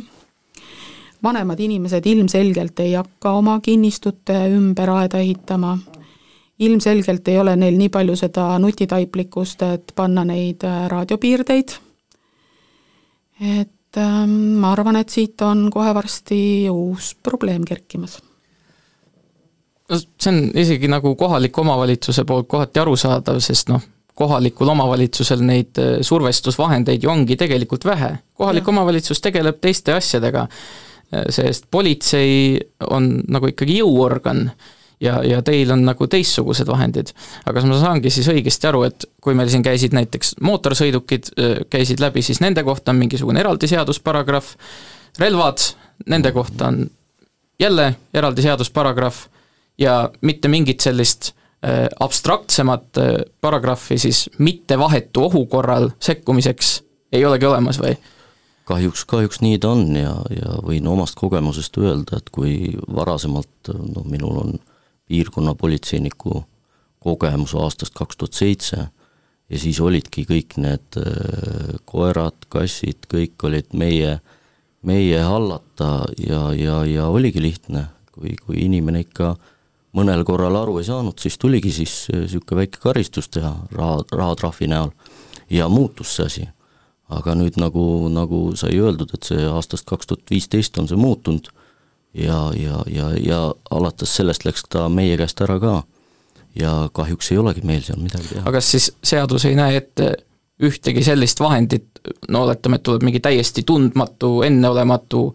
[1.24, 5.76] vanemad inimesed ilmselgelt ei hakka oma kinnistute ümber aeda ehitama,
[6.58, 11.78] ilmselgelt ei ole neil nii palju seda nutitaiplikkust, et panna neid äh, raadiopiirdeid,
[13.54, 16.38] et ähm, ma arvan, et siit on kohe varsti
[16.70, 18.20] uus probleem kerkimas
[19.90, 23.82] no see on isegi nagu kohaliku omavalitsuse poolt kohati arusaadav, sest noh,
[24.14, 28.16] kohalikul omavalitsusel neid äh, survestusvahendeid ju ongi tegelikult vähe.
[28.34, 28.72] kohalik ja.
[28.72, 30.46] omavalitsus tegeleb teiste asjadega
[31.30, 32.58] sest politsei
[32.90, 34.48] on nagu ikkagi jõuorgan
[35.00, 37.12] ja, ja teil on nagu teistsugused vahendid.
[37.44, 41.30] aga kas ma saangi siis õigesti aru, et kui meil siin käisid näiteks mootorsõidukid,
[41.70, 44.54] käisid läbi, siis nende kohta on mingisugune eraldi seadusparagrahv,
[45.20, 45.62] relvad,
[46.10, 46.84] nende kohta on
[47.60, 49.26] jälle eraldi seadusparagrahv
[49.78, 57.46] ja mitte mingit sellist äh, abstraktsemat äh, paragrahvi siis mittevahetu ohu korral sekkumiseks ei olegi
[57.46, 57.94] olemas või?
[58.68, 64.04] Kahjuks, kahjuks nii ta on ja, ja võin omast kogemusest öelda, et kui varasemalt noh,
[64.08, 64.58] minul on
[65.08, 66.44] piirkonnapolitseiniku
[67.04, 68.78] kogemus aastast kaks tuhat seitse
[69.50, 74.18] ja siis olidki kõik need äh, koerad, kassid, kõik olid meie,
[74.82, 79.34] meie hallata ja, ja, ja oligi lihtne, kui, kui inimene ikka
[79.94, 84.90] mõnel korral aru ei saanud, siis tuligi siis niisugune väike karistus teha raha, rahatrahvi näol
[85.52, 86.48] ja muutus see asi
[87.12, 91.50] aga nüüd nagu, nagu sai öeldud, et see aastast kaks tuhat viisteist on see muutunud
[92.14, 93.40] ja, ja, ja, ja
[93.70, 95.82] alates sellest läks ta meie käest ära ka.
[96.54, 98.44] ja kahjuks ei olegi meil seal midagi teha.
[98.46, 100.14] aga kas siis seadus ei näe ette
[100.62, 101.88] ühtegi sellist vahendit,
[102.30, 105.26] no oletame, et tuleb mingi täiesti tundmatu, enneolematu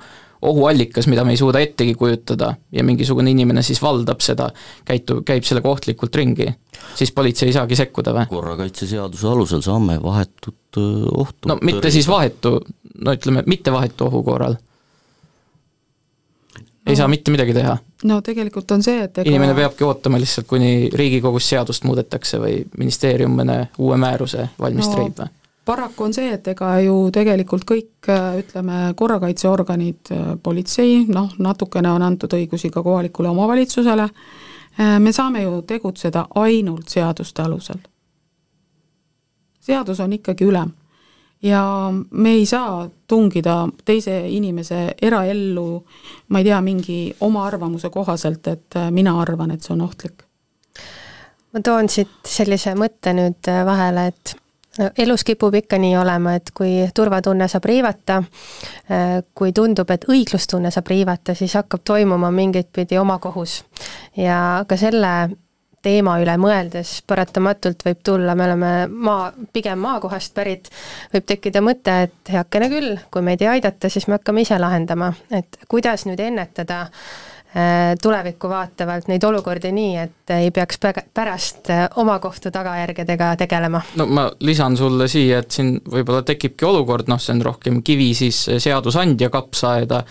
[0.41, 4.49] ohuallikas, mida me ei suuda ettegi kujutada ja mingisugune inimene siis valdab seda,
[4.87, 6.47] käitub, käib sellega ohtlikult ringi,
[6.95, 8.29] siis politsei ei saagi sekkuda või?
[8.31, 11.93] korrakaitseseaduse alusel saame vahetut ohtu no mitte tõrjuda.
[11.97, 12.55] siis vahetu,
[13.03, 14.55] no ütleme, mitte vahetu ohu korral.
[16.87, 17.75] ei no, saa mitte midagi teha?
[18.07, 22.61] no tegelikult on see, et ega inimene peabki ootama lihtsalt, kuni Riigikogus seadust muudetakse või
[22.77, 25.35] ministeerium mõne uue määruse valmis no, treib või?
[25.69, 28.09] Paraku on see, et ega ju tegelikult kõik
[28.41, 30.09] ütleme, korrakaitseorganid,
[30.43, 34.07] politsei, noh, natukene on antud õigusi ka kohalikule omavalitsusele,
[35.03, 37.81] me saame ju tegutseda ainult seaduste alusel.
[39.69, 40.71] seadus on ikkagi ülem
[41.43, 41.61] ja
[42.11, 45.85] me ei saa tungida teise inimese eraellu,
[46.29, 50.25] ma ei tea, mingi oma arvamuse kohaselt, et mina arvan, et see on ohtlik.
[51.53, 54.35] ma toon siit sellise mõtte nüüd vahele, et
[54.97, 58.21] elus kipub ikka nii olema, et kui turvatunne saab riivata,
[58.91, 63.63] äh, kui tundub, et õiglustunne saab riivata, siis hakkab toimuma mingit pidi omakohus.
[64.17, 65.29] ja ka selle
[65.81, 70.67] teema üle mõeldes paratamatult võib tulla, me oleme maa, pigem maakohast pärit,
[71.13, 75.13] võib tekkida mõte, et heakene küll, kui meid ei aidata, siis me hakkame ise lahendama,
[75.31, 77.38] et kuidas nüüd ennetada äh,
[78.01, 80.77] tulevikku vaatavalt neid olukordi nii, et ei peaks
[81.13, 83.81] pärast äh, oma kohtu tagajärgedega tegelema?
[83.97, 88.11] no ma lisan sulle siia, et siin võib-olla tekibki olukord, noh, see on rohkem kivi
[88.17, 90.03] siis seadusandja kapsaaeda,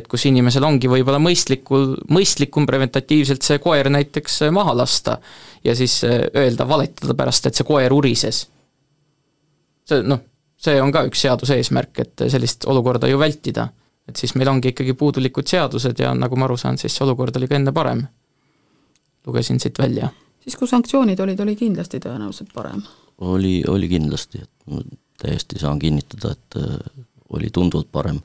[0.00, 5.18] et kus inimesel ongi võib-olla mõistlikul, mõistlikum preventatiivselt see koer näiteks maha lasta
[5.64, 8.46] ja siis äh, öelda, valetada pärast, et see koer urises.
[9.84, 10.24] see noh,
[10.56, 13.68] see on ka üks seaduse eesmärk, et sellist olukorda ju vältida
[14.08, 17.36] et siis meil ongi ikkagi puudulikud seadused ja nagu ma aru saan, siis see olukord
[17.36, 18.06] oli ka enne parem.
[19.26, 20.08] lugesin siit välja.
[20.40, 22.82] siis, kui sanktsioonid olid, oli kindlasti tõenäoliselt parem?
[23.18, 24.82] oli, oli kindlasti, et ma
[25.18, 28.20] täiesti saan kinnitada, et äh, oli tunduvalt parem.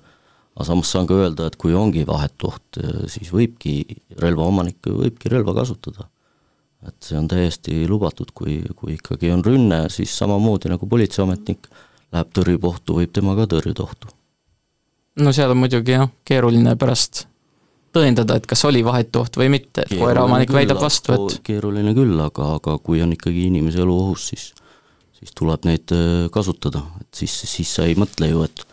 [0.55, 2.77] aga samas saan ka öelda, et kui ongi vahetu oht,
[3.09, 3.81] siis võibki
[4.21, 6.07] relvaomanik, võibki relva kasutada.
[6.87, 11.69] et see on täiesti lubatud, kui, kui ikkagi on rünne, siis samamoodi nagu politseiametnik
[12.13, 14.12] läheb tõrjub ohtu, võib tema ka tõrjuda ohtu.
[15.19, 17.27] No seal on muidugi jah, keeruline pärast
[17.93, 22.17] tõendada, et kas oli vahetu oht või mitte, et koeraomanik väidab vastu, et keeruline küll,
[22.23, 24.51] aga, aga kui on ikkagi inimese elu ohus, siis
[25.23, 28.67] siis tuleb neid äh, kasutada, et siis, siis sa ei mõtle ju, et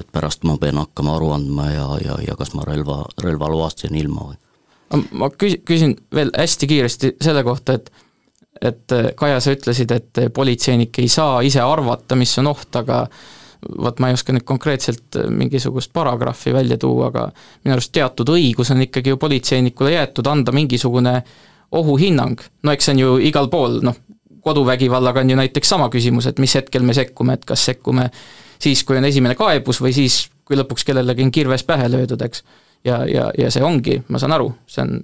[0.00, 3.98] et pärast ma pean hakkama aru andma ja, ja, ja kas ma relva, relvaloast jään
[4.00, 4.38] ilma või.
[5.20, 7.92] ma küsin, küsin veel hästi kiiresti selle kohta, et
[8.62, 13.04] et äh, Kaja, sa ütlesid, et politseinik ei saa ise arvata, mis on oht, aga
[13.82, 17.28] vot ma ei oska nüüd konkreetselt äh, mingisugust paragrahvi välja tuua, aga
[17.64, 21.20] minu arust teatud õigus on ikkagi ju politseinikule jäetud anda mingisugune
[21.72, 23.96] ohuhinnang, no eks see on ju igal pool, noh,
[24.42, 28.10] koduvägivallaga on ju näiteks sama küsimus, et mis hetkel me sekkume, et kas sekkume
[28.62, 32.44] siis, kui on esimene kaebus või siis, kui lõpuks kellelegi on kirves pähe löödud, eks.
[32.84, 34.98] ja, ja, ja see ongi, ma saan aru, see on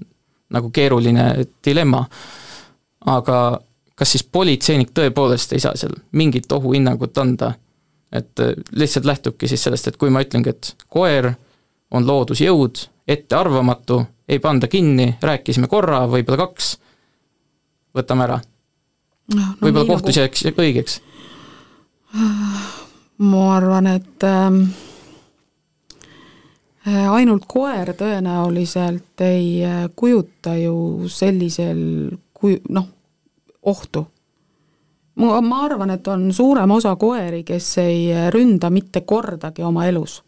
[0.55, 1.31] nagu keeruline
[1.65, 2.05] dilemma.
[3.07, 3.61] aga
[3.95, 7.53] kas siis politseinik tõepoolest ei saa seal mingit ohuhinnangut anda?
[8.13, 11.33] Et äh, lihtsalt lähtubki siis sellest, et kui ma ütlengi, et koer
[11.91, 16.75] on loodusjõud, ettearvamatu, ei panda kinni, rääkisime korra, võib-olla kaks,
[17.97, 18.41] võtame ära
[19.35, 20.25] no, no võib-olla kohtus nagu...
[20.25, 21.01] jääks õigeks?
[23.31, 24.61] ma arvan, et ähm,
[26.87, 31.83] äh, ainult koer tõenäoliselt ei äh, kujuta ju sellisel
[32.39, 32.89] kuju-, noh,
[33.63, 34.07] ohtu.
[35.19, 40.23] Ma, ma arvan, et on suurem osa koeri, kes ei ründa mitte kordagi oma elus.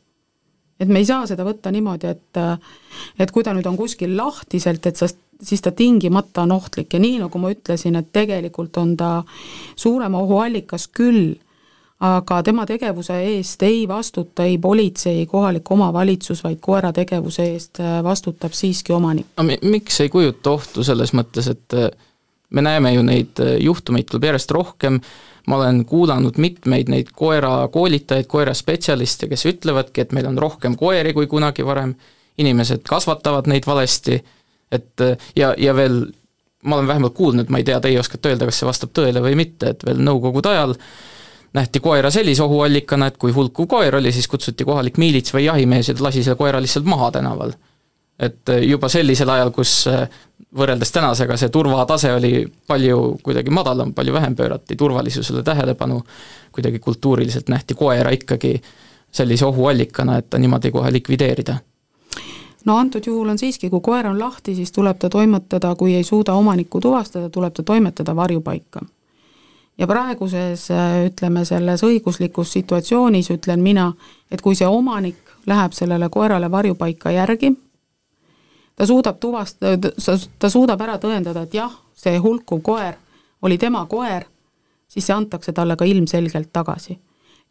[0.81, 2.39] et me ei saa seda võtta niimoodi, et
[3.21, 5.09] et kui ta nüüd on kuskil lahtiselt, et sa
[5.43, 9.23] siis ta tingimata on ohtlik ja nii, nagu ma ütlesin, et tegelikult on ta
[9.77, 11.35] suurema ohuallikas küll,
[12.01, 17.83] aga tema tegevuse eest ei vastuta ei politsei, ei kohalik omavalitsus, vaid koera tegevuse eest
[18.05, 19.27] vastutab siiski omanik.
[19.37, 21.81] aga miks ei kujuta ohtu selles mõttes, et
[22.51, 25.01] me näeme ju neid äh, juhtumeid tuleb järjest rohkem,
[25.47, 31.27] ma olen kuulanud mitmeid neid koerakoolitajaid, koeraspetsialiste, kes ütlevadki, et meil on rohkem koeri kui
[31.31, 31.95] kunagi varem,
[32.39, 34.21] inimesed kasvatavad neid valesti.
[34.73, 36.05] Et äh, ja, ja veel
[36.63, 39.37] ma olen vähemalt kuulnud, ma ei tea, teie oskate öelda, kas see vastab tõele või
[39.39, 40.75] mitte, et veel nõukogude ajal
[41.57, 45.89] nähti koera sellise ohuallikana, et kui hulkuv koer oli, siis kutsuti kohalik miilits või jahimees
[45.89, 47.57] ja lasi selle koera lihtsalt maha tänaval.
[48.21, 50.05] Et äh, juba sellisel ajal, kus äh,
[50.57, 56.03] võrreldes tänasega see turvatase oli palju kuidagi madalam, palju vähem pöörati turvalisusele tähelepanu,
[56.53, 58.61] kuidagi kultuuriliselt nähti koera ikkagi
[59.13, 61.59] sellise ohuallikana, et ta niimoodi kohe likvideerida
[62.65, 66.05] no antud juhul on siiski, kui koer on lahti, siis tuleb ta toimetada, kui ei
[66.05, 68.81] suuda omanikku tuvastada, tuleb ta toimetada varjupaika.
[69.79, 70.69] ja praeguses,
[71.07, 73.93] ütleme, selles õiguslikus situatsioonis ütlen mina,
[74.31, 77.55] et kui see omanik läheb sellele koerale varjupaika järgi,
[78.81, 79.91] ta suudab tuvastada,
[80.39, 82.95] ta suudab ära tõendada, et jah, see hulkuv koer
[83.45, 84.25] oli tema koer,
[84.89, 86.97] siis see antakse talle ka ilmselgelt tagasi.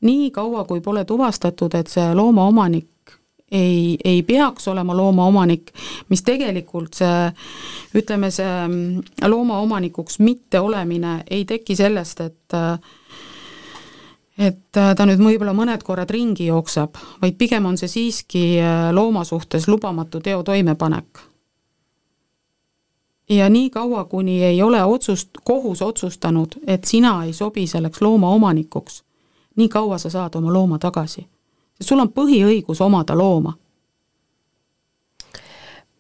[0.01, 3.13] nii kaua, kui pole tuvastatud, et see loomaomanik
[3.51, 5.69] ei, ei peaks olema loomaomanik,
[6.09, 7.29] mis tegelikult see,
[7.93, 12.57] ütleme, see mm, loomaomanikuks mitteolemine ei teki sellest, et
[14.39, 18.43] et ta nüüd võib-olla mõned korrad ringi jookseb, vaid pigem on see siiski
[18.95, 21.19] looma suhtes lubamatu teo toimepanek.
[23.29, 29.03] ja nii kaua, kuni ei ole otsust, kohus otsustanud, et sina ei sobi selleks loomaomanikuks,
[29.55, 31.27] nii kaua sa saad oma looma tagasi
[31.81, 33.55] sul on põhiõigus omada looma.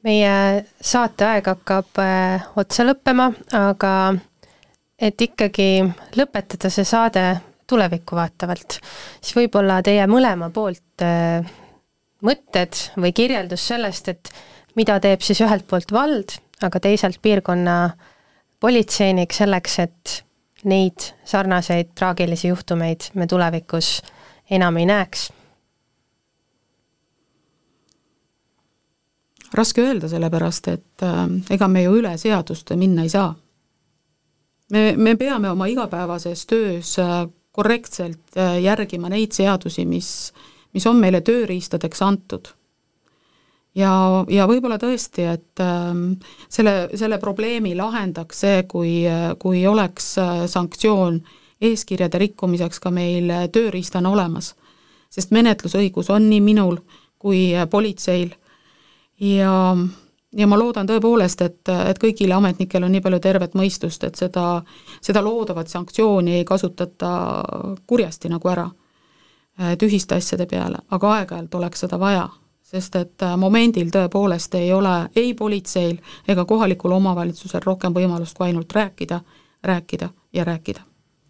[0.03, 4.13] meie saateaeg hakkab äh, otsa lõppema, aga
[4.95, 5.83] et ikkagi
[6.15, 7.23] lõpetada see saade
[7.69, 8.79] tulevikku vaatavalt,
[9.21, 11.47] siis võib-olla teie mõlema poolt äh,
[12.25, 14.31] mõtted või kirjeldus sellest, et
[14.79, 17.77] mida teeb siis ühelt poolt vald, aga teisalt piirkonna
[18.59, 20.21] politseinik selleks, et
[20.67, 23.99] neid sarnaseid traagilisi juhtumeid me tulevikus
[24.51, 25.29] enam ei näeks
[29.53, 33.33] raske öelda, sellepärast et äh, ega me ju üle seaduste minna ei saa.
[34.71, 40.31] me, me peame oma igapäevases töös äh, korrektselt äh, järgima neid seadusi, mis,
[40.73, 42.51] mis on meile tööriistadeks antud.
[43.75, 43.91] ja,
[44.29, 45.91] ja võib-olla tõesti, et äh,
[46.49, 49.03] selle, selle probleemi lahendaks see, kui,
[49.39, 51.21] kui oleks äh, sanktsioon
[51.61, 54.55] eeskirjade rikkumiseks ka meil tööriistana olemas.
[55.09, 56.77] sest menetlusõigus on nii minul
[57.19, 58.29] kui politseil
[59.19, 59.75] ja,
[60.37, 64.61] ja ma loodan tõepoolest, et, et kõigil ametnikel on nii palju tervet mõistust, et seda,
[65.01, 67.13] seda loodavat sanktsiooni ei kasutata
[67.87, 68.69] kurjasti nagu ära.
[69.59, 72.29] äh, tühiste asjade peale, aga aeg-ajalt oleks seda vaja,
[72.63, 78.47] sest et äh, momendil tõepoolest ei ole ei politseil ega kohalikul omavalitsusel rohkem võimalust kui
[78.47, 79.21] ainult rääkida,
[79.63, 80.85] rääkida ja rääkida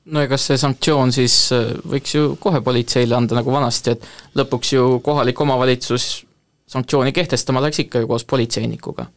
[0.06, 1.50] no ja kas see sanktsioon siis
[1.88, 6.26] võiks ju kohe politseile anda, nagu vanasti, et lõpuks ju kohalik omavalitsus
[6.70, 9.08] sanktsiooni kehtestama läks ikka ju koos politseinikuga?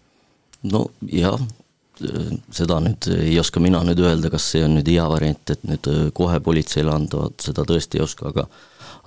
[0.72, 1.38] no jah,
[2.54, 5.88] seda nüüd ei oska mina nüüd öelda, kas see on nüüd hea variant, et nüüd
[6.16, 8.46] kohe politseile anda, vot seda tõesti ei oska, aga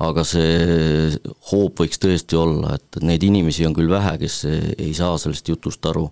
[0.06, 1.16] aga see
[1.52, 5.86] hoop võiks tõesti olla, et neid inimesi on küll vähe, kes ei saa sellest jutust
[5.88, 6.10] aru,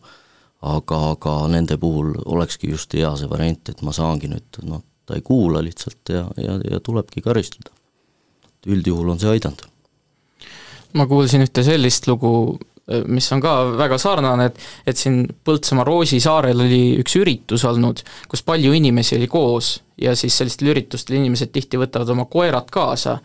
[0.63, 5.17] aga, aga nende puhul olekski just hea see variant, et ma saangi nüüd noh, ta
[5.17, 7.75] ei kuula lihtsalt ja, ja, ja tulebki karistada.
[8.63, 9.65] üldjuhul on see aidanud.
[10.93, 12.57] Ma kuulsin ühte sellist lugu,
[13.07, 18.03] mis on ka väga sarnane, et et siin Põltsamaa Roosi saarel oli üks üritus olnud,
[18.29, 23.19] kus palju inimesi oli koos ja siis sellistel üritustel inimesed tihti võtavad oma koerad kaasa.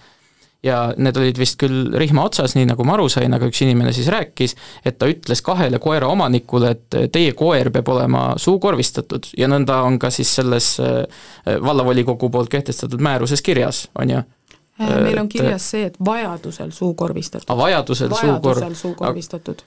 [0.62, 3.92] Ja need olid vist küll rihma otsas, nii nagu ma aru sain, aga üks inimene
[3.94, 9.30] siis rääkis, et ta ütles kahele koera omanikule, et teie koer peab olema suukorvistatud.
[9.38, 11.04] Ja nõnda on ka siis selles äh,
[11.46, 14.24] vallavolikogu poolt kehtestatud määruses kirjas, on ju.
[14.24, 14.37] Äh,
[14.78, 17.56] meil on kirjas see, et vajadusel suukorvistatud.
[17.56, 19.62] vajadusel, vajadusel suukorvistatud.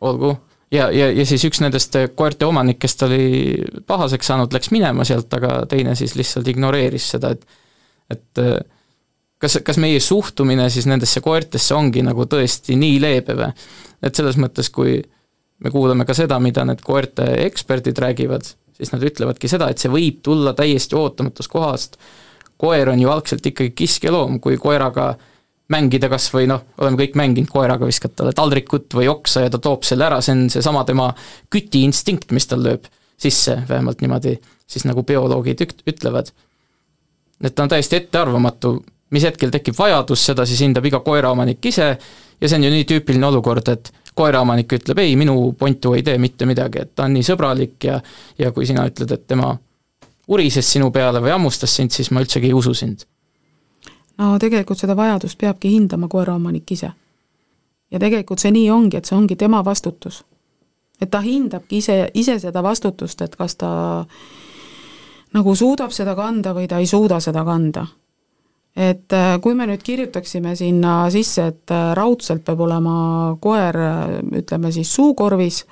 [0.00, 0.36] olgu,
[0.72, 3.26] ja, ja, ja siis üks nendest koerte omanikest oli
[3.86, 7.46] pahaseks saanud, läks minema sealt, aga teine siis lihtsalt ignoreeris seda, et
[8.12, 8.58] et äh,
[9.40, 13.50] kas, kas meie suhtumine siis nendesse koertesse ongi nagu tõesti nii leebe või?
[14.04, 14.98] et selles mõttes, kui
[15.64, 19.92] me kuulame ka seda, mida need koerte eksperdid räägivad, siis nad ütlevadki seda, et see
[19.92, 21.96] võib tulla täiesti ootamatust kohast,
[22.64, 25.12] koer on ju algselt ikkagi kiskeloom, kui koeraga
[25.72, 29.60] mängida kas või noh, oleme kõik mänginud koeraga, viskad talle taldrikut või oksa ja ta
[29.62, 31.08] toob selle ära, see on seesama tema
[31.52, 32.88] kütiinstinkt, mis tal lööb
[33.20, 34.36] sisse, vähemalt niimoodi
[34.68, 36.32] siis nagu bioloogid üt-, ütlevad.
[37.44, 38.76] et ta on täiesti ettearvamatu,
[39.14, 41.88] mis hetkel tekib vajadus, seda siis hindab iga koeraomanik ise
[42.40, 46.18] ja see on ju nii tüüpiline olukord, et koeraomanik ütleb ei, minu pontu ei tee
[46.22, 48.00] mitte midagi, et ta on nii sõbralik ja
[48.38, 49.54] ja kui sina ütled, et tema
[50.28, 53.04] urises sinu peale või hammustas sind, siis ma üldsegi ei usu sind.
[54.18, 56.90] no tegelikult seda vajadust peabki hindama koeraomanik ise.
[57.90, 60.24] ja tegelikult see nii ongi, et see ongi tema vastutus.
[61.00, 63.70] et ta hindabki ise, ise seda vastutust, et kas ta
[65.34, 67.86] nagu suudab seda kanda või ta ei suuda seda kanda.
[68.76, 74.18] et äh, kui me nüüd kirjutaksime sinna sisse, et äh, raudselt peab olema koer, äh,
[74.40, 75.64] ütleme siis suukorvis,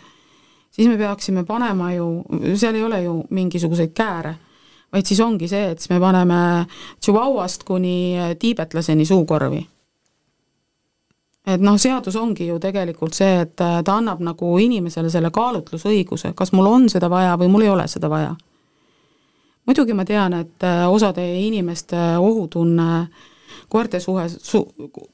[0.72, 2.08] siis me peaksime panema ju,
[2.56, 4.34] seal ei ole ju mingisuguseid kääre,
[4.92, 6.66] vaid siis ongi see, et siis me paneme
[7.00, 9.66] Chihuahuast kuni tiibetlaseni suukorvi.
[11.46, 16.52] et noh, seadus ongi ju tegelikult see, et ta annab nagu inimesele selle kaalutlusõiguse, kas
[16.52, 18.34] mul on seda vaja või mul ei ole seda vaja.
[19.66, 23.31] muidugi ma tean, et osade inimeste ohutunne äh,
[23.68, 24.62] koerte suhe su,,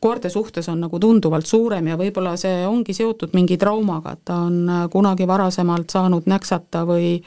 [0.01, 4.43] koerte suhtes on nagu tunduvalt suurem ja võib-olla see ongi seotud mingi traumaga, et ta
[4.47, 7.19] on äh, kunagi varasemalt saanud näksata või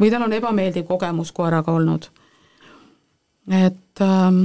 [0.00, 2.08] või tal on ebameeldiv kogemus koeraga olnud.
[3.50, 4.42] et ähm,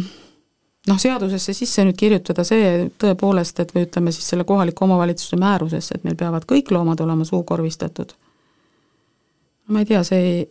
[0.88, 5.98] noh, seadusesse sisse nüüd kirjutada see tõepoolest, et või ütleme siis selle kohaliku omavalitsuse määrusesse,
[5.98, 8.14] et meil peavad kõik loomad olema suukorvistatud.
[9.68, 10.48] ma ei tea, see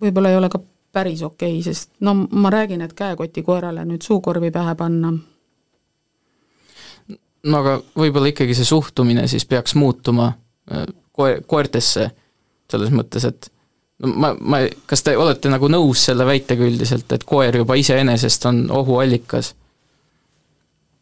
[0.00, 0.60] võib-olla ei ole ka
[0.92, 5.12] päris okei okay,, sest no ma räägin, et käekotikoerale nüüd suukorvi pähe panna.
[7.42, 10.32] no aga võib-olla ikkagi see suhtumine siis peaks muutuma
[10.72, 12.10] äh, koe-, koertesse,
[12.70, 13.52] selles mõttes, et
[14.02, 18.46] no ma, ma, kas te olete nagu nõus selle väitega üldiselt, et koer juba iseenesest
[18.50, 19.54] on ohuallikas?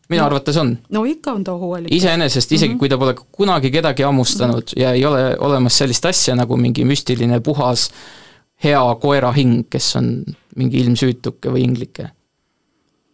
[0.08, 0.70] minu no, arvates on.
[0.88, 1.96] no ikka on ta ohuallikas.
[1.96, 2.78] iseenesest, isegi mm -hmm.
[2.78, 4.82] kui ta pole kunagi kedagi hammustanud mm -hmm.
[4.82, 8.27] ja ei ole olemas sellist asja nagu mingi müstiline puhas äh,
[8.64, 10.10] hea koera hing, kes on
[10.58, 12.10] mingi ilmsüütuke või inglike.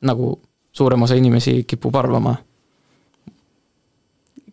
[0.04, 0.34] nagu
[0.72, 2.36] suurem osa inimesi kipub arvama.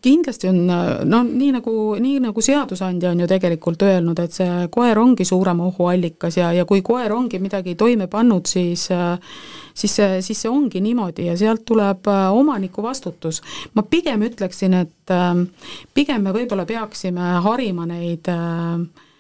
[0.02, 0.66] kindlasti on,
[1.06, 5.60] no nii nagu, nii nagu seadusandja on ju tegelikult öelnud, et see koer ongi suurem
[5.62, 8.88] ohuallikas ja, ja kui koer ongi midagi toime pannud, siis
[9.74, 13.42] siis see, siis see ongi niimoodi ja sealt tuleb omaniku vastutus.
[13.74, 15.16] ma pigem ütleksin, et
[15.94, 19.11] pigem me võib-olla peaksime harima neid äh, Äh,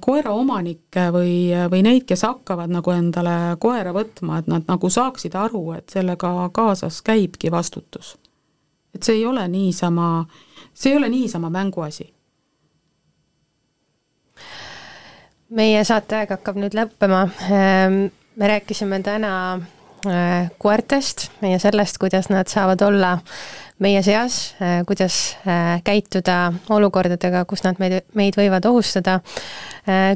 [0.00, 1.32] koeraomanikke või,
[1.70, 6.30] või neid, kes hakkavad nagu endale koera võtma, et nad nagu saaksid aru, et sellega
[6.56, 8.16] kaasas käibki vastutus.
[8.94, 10.24] et see ei ole niisama,
[10.74, 12.14] see ei ole niisama mänguasi.
[15.50, 19.60] meie saateaeg hakkab nüüd lõppema, ähm, me rääkisime täna
[20.06, 23.18] äh, koertest ja sellest, kuidas nad saavad olla
[23.78, 24.54] meie seas,
[24.86, 25.36] kuidas
[25.84, 29.20] käituda olukordadega, kus nad meid, meid võivad ohustada.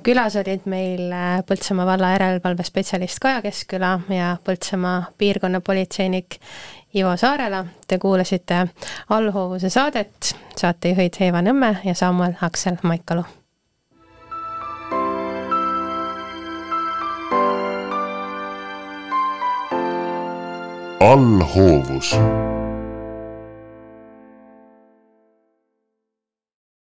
[0.03, 1.13] külas olid meil
[1.47, 6.39] Põltsamaa valla järelevalvespetsialist Kaja Keskküla ja Põltsamaa piirkonnapolitseinik
[6.95, 8.67] Ivo Saarela, te kuulasite
[9.09, 13.25] allhoovuse saadet, saatejuhid Eeva Nõmme ja Samuel Aksel Maikalu.
[21.03, 22.13] Allhoovus